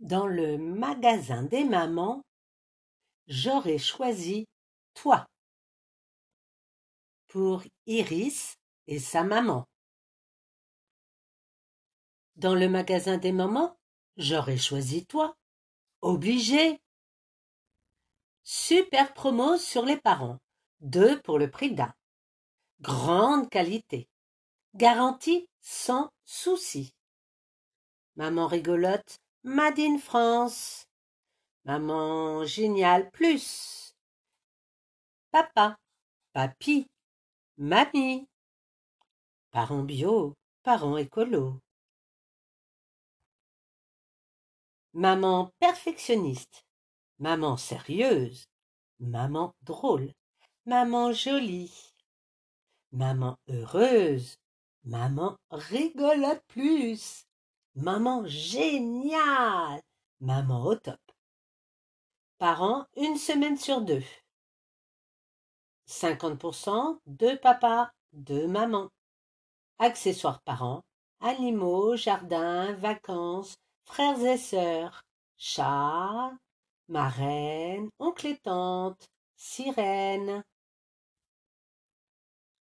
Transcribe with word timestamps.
Dans 0.00 0.26
le 0.26 0.56
magasin 0.56 1.42
des 1.42 1.62
mamans, 1.62 2.24
j'aurais 3.28 3.76
choisi 3.76 4.48
toi 4.94 5.26
pour 7.28 7.62
Iris 7.84 8.56
et 8.86 8.98
sa 8.98 9.24
maman. 9.24 9.68
Dans 12.36 12.54
le 12.54 12.66
magasin 12.70 13.18
des 13.18 13.30
mamans, 13.30 13.76
j'aurais 14.16 14.56
choisi 14.56 15.04
toi. 15.04 15.36
Obligé. 16.00 16.80
Super 18.42 19.12
promo 19.12 19.58
sur 19.58 19.84
les 19.84 19.98
parents. 19.98 20.38
Deux 20.80 21.20
pour 21.20 21.38
le 21.38 21.50
prix 21.50 21.74
d'un. 21.74 21.92
Grande 22.80 23.50
qualité. 23.50 24.08
Garantie 24.74 25.46
sans 25.60 26.10
souci. 26.24 26.94
Maman 28.16 28.46
rigolote, 28.46 29.20
Made 29.42 29.78
in 29.78 29.98
France. 29.98 30.86
Maman 31.64 32.44
géniale 32.44 33.10
plus. 33.10 33.94
Papa, 35.30 35.78
papy, 36.34 36.86
mamie. 37.56 38.28
Parents 39.50 39.82
bio, 39.82 40.34
parents 40.62 40.98
écolo. 40.98 41.58
Maman 44.92 45.50
perfectionniste. 45.58 46.66
Maman 47.18 47.56
sérieuse. 47.56 48.44
Maman 48.98 49.54
drôle. 49.62 50.12
Maman 50.66 51.12
jolie. 51.12 51.94
Maman 52.92 53.38
heureuse. 53.48 54.36
Maman 54.84 55.38
rigolote 55.50 56.42
plus. 56.48 57.24
Maman 57.80 58.26
géniale. 58.26 59.80
Maman 60.20 60.66
au 60.66 60.74
top. 60.74 61.00
Parents 62.36 62.84
une 62.94 63.16
semaine 63.16 63.56
sur 63.56 63.80
deux. 63.80 64.04
50% 65.86 66.98
de 67.06 67.36
papa, 67.36 67.90
de 68.12 68.44
maman. 68.44 68.90
Accessoires 69.78 70.42
parents, 70.42 70.82
animaux, 71.20 71.96
jardin, 71.96 72.74
vacances, 72.74 73.56
frères 73.86 74.22
et 74.26 74.36
sœurs, 74.36 75.02
chat, 75.38 76.32
marraine, 76.88 77.88
oncle 77.98 78.26
et 78.26 78.36
tante, 78.36 79.08
sirène. 79.36 80.44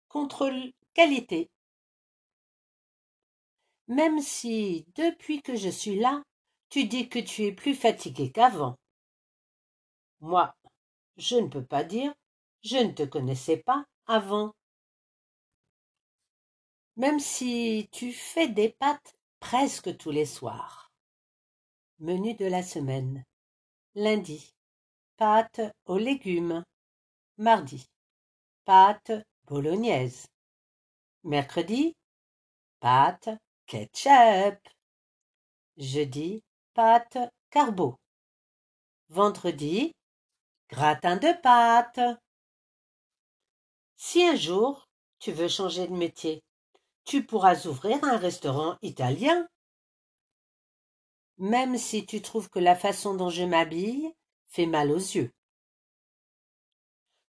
Contrôle 0.10 0.74
qualité. 0.94 1.50
Même 3.88 4.20
si, 4.20 4.86
depuis 4.96 5.42
que 5.42 5.56
je 5.56 5.70
suis 5.70 5.98
là, 5.98 6.22
tu 6.70 6.86
dis 6.86 7.08
que 7.08 7.20
tu 7.20 7.44
es 7.44 7.52
plus 7.54 7.76
fatigué 7.76 8.32
qu'avant. 8.32 8.76
Moi, 10.20 10.54
je 11.16 11.38
ne 11.38 11.48
peux 11.48 11.64
pas 11.64 11.84
dire, 11.84 12.14
je 12.64 12.78
ne 12.78 12.92
te 12.92 13.04
connaissais 13.04 13.58
pas 13.58 13.86
avant. 14.06 14.54
Même 16.98 17.20
si 17.20 17.88
tu 17.92 18.12
fais 18.12 18.48
des 18.50 18.70
pâtes 18.70 19.16
presque 19.40 19.96
tous 19.98 20.12
les 20.12 20.26
soirs. 20.26 20.92
Menu 22.00 22.34
de 22.34 22.46
la 22.46 22.64
semaine. 22.64 23.24
Lundi, 23.96 24.54
pâtes 25.16 25.62
aux 25.86 25.98
légumes. 25.98 26.64
Mardi, 27.38 27.88
pâtes 28.66 29.14
bolognaise. 29.46 30.28
Mercredi, 31.24 31.96
pâtes 32.80 33.30
ketchup. 33.68 34.58
Jeudi, 35.78 36.42
pâtes 36.74 37.20
carbo. 37.52 37.96
Vendredi, 39.10 39.92
gratin 40.70 41.18
de 41.18 41.34
pâtes. 41.42 42.20
Si 43.98 44.24
un 44.24 44.36
jour 44.36 44.88
tu 45.20 45.32
veux 45.32 45.48
changer 45.48 45.88
de 45.88 45.94
métier, 45.94 46.44
tu 47.04 47.26
pourras 47.26 47.66
ouvrir 47.66 48.04
un 48.04 48.18
restaurant 48.18 48.78
italien. 48.82 49.48
Même 51.38 51.78
si 51.78 52.06
tu 52.06 52.22
trouves 52.22 52.50
que 52.50 52.60
la 52.60 52.76
façon 52.76 53.16
dont 53.16 53.30
je 53.30 53.44
m'habille 53.44 54.12
fait 54.48 54.66
mal 54.66 54.92
aux 54.92 54.98
yeux. 54.98 55.32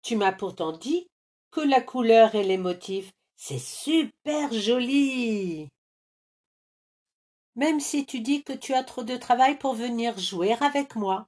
Tu 0.02 0.16
m'as 0.16 0.32
pourtant 0.32 0.72
dit 0.72 1.08
que 1.52 1.62
la 1.62 1.82
couleur 1.82 2.36
et 2.36 2.44
les 2.44 2.58
motifs, 2.58 3.12
c'est 3.36 3.60
super 3.60 4.54
joli. 4.54 5.70
Même 7.58 7.80
si 7.80 8.06
tu 8.06 8.22
dis 8.22 8.44
que 8.44 8.54
tu 8.54 8.74
as 8.74 8.84
trop 8.84 9.04
de 9.04 9.18
travail 9.18 9.58
pour 9.58 9.74
venir 9.74 10.18
jouer 10.18 10.54
avec 10.62 10.96
moi. 10.96 11.28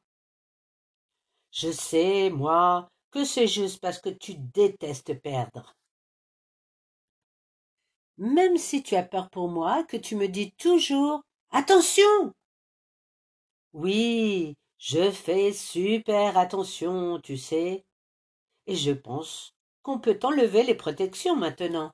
Je 1.52 1.72
sais, 1.72 2.30
moi, 2.30 2.88
que 3.12 3.26
c'est 3.26 3.48
juste 3.48 3.82
parce 3.82 4.00
que 4.00 4.10
tu 4.10 4.36
détestes 4.36 5.20
perdre. 5.22 5.76
Même 8.18 8.58
si 8.58 8.84
tu 8.84 8.96
as 8.96 9.04
peur 9.04 9.30
pour 9.32 9.50
moi, 9.50 9.84
que 9.84 9.98
tu 9.98 10.16
me 10.16 10.28
dis 10.28 10.52
toujours 10.54 11.24
Attention. 11.52 12.32
Oui, 13.74 14.56
je 14.78 15.10
fais 15.10 15.52
super 15.52 16.38
attention, 16.38 17.20
tu 17.20 17.38
sais. 17.38 17.84
Et 18.68 18.76
je 18.76 18.92
pense 18.92 19.56
qu'on 19.82 20.00
peut 20.00 20.20
enlever 20.22 20.62
les 20.62 20.76
protections 20.76 21.36
maintenant. 21.36 21.92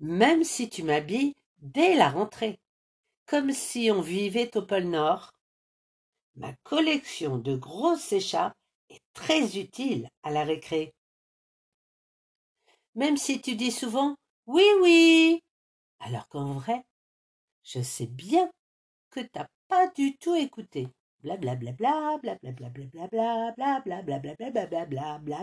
Même 0.00 0.44
si 0.44 0.68
tu 0.68 0.82
m'habilles 0.82 1.32
dès 1.58 1.94
la 1.94 2.10
rentrée, 2.10 2.58
comme 3.26 3.52
si 3.52 3.90
on 3.90 4.00
vivait 4.00 4.56
au 4.56 4.62
pôle 4.62 4.84
Nord, 4.84 5.32
Ma 6.36 6.52
collection 6.64 7.38
de 7.38 7.54
grosses 7.54 8.12
écharpes 8.12 8.56
est 8.90 9.02
très 9.12 9.56
utile 9.56 10.08
à 10.24 10.32
la 10.32 10.42
récré. 10.42 10.92
Même 12.96 13.16
si 13.16 13.40
tu 13.40 13.54
dis 13.54 13.70
souvent 13.70 14.16
oui, 14.46 14.64
oui, 14.82 15.40
alors 16.00 16.28
qu'en 16.28 16.52
vrai, 16.52 16.84
je 17.62 17.80
sais 17.80 18.06
bien 18.06 18.50
que 19.10 19.20
t'as 19.20 19.46
pas 19.68 19.86
du 19.88 20.16
tout 20.18 20.34
écouté. 20.34 20.88
Blablabla, 21.20 21.82
blablabla, 22.20 22.78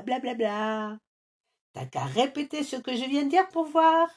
blablabla. 0.03 0.99
T'as 1.73 1.85
qu'à 1.87 2.05
répéter 2.05 2.63
ce 2.63 2.75
que 2.75 2.95
je 2.95 3.05
viens 3.05 3.23
de 3.23 3.29
dire 3.29 3.47
pour 3.49 3.65
voir. 3.65 4.07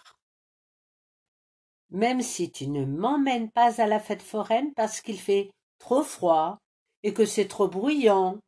Même 1.95 2.23
si 2.23 2.51
tu 2.51 2.67
ne 2.67 2.85
m'emmènes 2.85 3.53
pas 3.53 3.81
à 3.81 3.87
la 3.87 4.01
fête 4.01 4.21
foraine 4.21 4.75
parce 4.75 5.01
qu'il 5.01 5.17
fait 5.17 5.53
trop 5.79 6.03
froid, 6.03 6.59
et 7.05 7.15
que 7.15 7.25
c'est 7.25 7.47
trop 7.47 7.69
bruyant. 7.69 8.41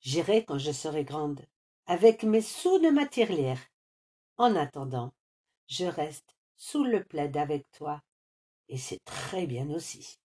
J'irai 0.00 0.44
quand 0.44 0.58
je 0.58 0.70
serai 0.70 1.02
grande, 1.02 1.46
avec 1.86 2.22
mes 2.22 2.42
sous 2.42 2.78
de 2.78 2.90
ma. 2.90 3.06
En 4.36 4.54
attendant, 4.54 5.14
je 5.66 5.86
reste 5.86 6.36
sous 6.56 6.84
le 6.84 7.02
plaid 7.02 7.34
avec 7.38 7.64
toi, 7.70 8.02
et 8.68 8.76
c'est 8.76 9.02
très 9.06 9.46
bien 9.46 9.70
aussi. 9.70 10.18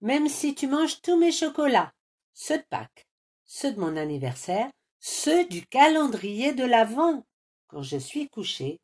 Même 0.00 0.30
si 0.30 0.54
tu 0.54 0.66
manges 0.66 1.02
tous 1.02 1.18
mes 1.18 1.30
chocolats, 1.30 1.92
ceux 2.32 2.56
de 2.56 2.64
Pâques, 2.70 3.06
ceux 3.44 3.74
de 3.74 3.80
mon 3.80 3.98
anniversaire, 3.98 4.70
ceux 4.98 5.46
du 5.46 5.66
calendrier 5.66 6.54
de 6.54 6.64
l'Avent, 6.64 7.22
quand 7.68 7.82
je 7.82 7.98
suis 7.98 8.30
couchée. 8.30 8.80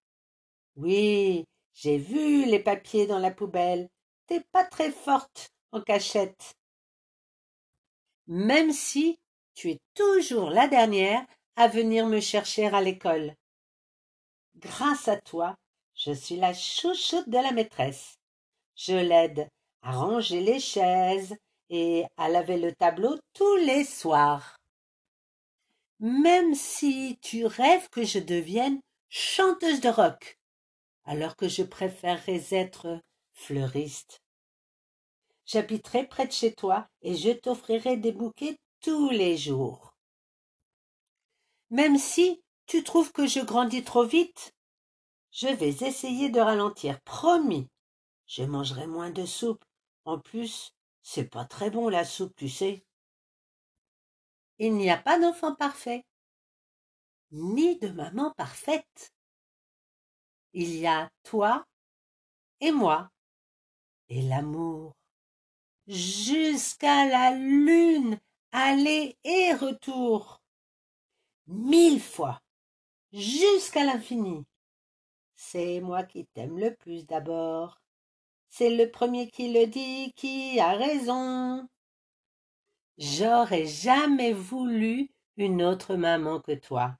Oui, 0.80 1.44
j'ai 1.74 1.98
vu 1.98 2.46
les 2.46 2.58
papiers 2.58 3.06
dans 3.06 3.18
la 3.18 3.30
poubelle. 3.30 3.90
T'es 4.26 4.40
pas 4.50 4.64
très 4.64 4.90
forte 4.90 5.50
en 5.72 5.82
cachette. 5.82 6.54
Même 8.26 8.72
si 8.72 9.18
tu 9.54 9.72
es 9.72 9.78
toujours 9.94 10.48
la 10.48 10.68
dernière 10.68 11.22
à 11.56 11.68
venir 11.68 12.06
me 12.06 12.18
chercher 12.18 12.68
à 12.68 12.80
l'école. 12.80 13.34
Grâce 14.56 15.06
à 15.08 15.18
toi, 15.18 15.54
je 15.94 16.12
suis 16.12 16.36
la 16.36 16.54
chouchoute 16.54 17.28
de 17.28 17.36
la 17.36 17.52
maîtresse. 17.52 18.16
Je 18.74 18.94
l'aide 18.94 19.50
à 19.82 19.92
ranger 19.92 20.40
les 20.40 20.60
chaises 20.60 21.36
et 21.68 22.06
à 22.16 22.30
laver 22.30 22.56
le 22.56 22.72
tableau 22.74 23.18
tous 23.34 23.56
les 23.56 23.84
soirs. 23.84 24.56
Même 25.98 26.54
si 26.54 27.18
tu 27.20 27.44
rêves 27.44 27.90
que 27.90 28.04
je 28.04 28.18
devienne 28.18 28.80
chanteuse 29.10 29.82
de 29.82 29.90
rock, 29.90 30.39
alors 31.10 31.34
que 31.34 31.48
je 31.48 31.64
préférerais 31.64 32.40
être 32.52 33.00
fleuriste. 33.32 34.22
J'habiterai 35.44 36.06
près 36.06 36.28
de 36.28 36.32
chez 36.32 36.54
toi 36.54 36.86
et 37.02 37.16
je 37.16 37.30
t'offrirai 37.30 37.96
des 37.96 38.12
bouquets 38.12 38.60
tous 38.80 39.10
les 39.10 39.36
jours. 39.36 39.96
Même 41.70 41.98
si 41.98 42.40
tu 42.66 42.84
trouves 42.84 43.10
que 43.10 43.26
je 43.26 43.40
grandis 43.40 43.82
trop 43.82 44.04
vite, 44.04 44.54
je 45.32 45.48
vais 45.48 45.84
essayer 45.84 46.30
de 46.30 46.38
ralentir, 46.38 47.00
promis. 47.00 47.68
Je 48.26 48.44
mangerai 48.44 48.86
moins 48.86 49.10
de 49.10 49.26
soupe. 49.26 49.64
En 50.04 50.20
plus, 50.20 50.76
c'est 51.02 51.28
pas 51.28 51.44
très 51.44 51.70
bon 51.70 51.88
la 51.88 52.04
soupe, 52.04 52.36
tu 52.36 52.48
sais. 52.48 52.84
Il 54.60 54.74
n'y 54.74 54.90
a 54.90 54.96
pas 54.96 55.18
d'enfant 55.18 55.56
parfait, 55.56 56.04
ni 57.32 57.80
de 57.80 57.88
maman 57.88 58.32
parfaite. 58.36 59.12
Il 60.52 60.76
y 60.76 60.86
a 60.86 61.10
toi 61.22 61.64
et 62.60 62.72
moi 62.72 63.10
et 64.10 64.22
l'amour. 64.22 64.96
Jusqu'à 65.86 67.06
la 67.06 67.32
lune, 67.32 68.18
aller 68.52 69.16
et 69.24 69.54
retour. 69.54 70.42
Mille 71.46 72.00
fois, 72.00 72.40
jusqu'à 73.12 73.84
l'infini. 73.84 74.44
C'est 75.36 75.80
moi 75.80 76.02
qui 76.02 76.26
t'aime 76.26 76.58
le 76.58 76.74
plus 76.74 77.06
d'abord. 77.06 77.80
C'est 78.50 78.70
le 78.70 78.90
premier 78.90 79.30
qui 79.30 79.52
le 79.52 79.66
dit 79.66 80.12
qui 80.16 80.60
a 80.60 80.72
raison. 80.72 81.68
J'aurais 82.98 83.66
jamais 83.66 84.32
voulu 84.32 85.10
une 85.36 85.62
autre 85.62 85.94
maman 85.94 86.40
que 86.40 86.52
toi. 86.52 86.96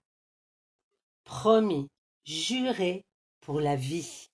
Promis, 1.25 1.89
juré 2.25 3.05
pour 3.51 3.59
la 3.59 3.75
vie. 3.75 4.30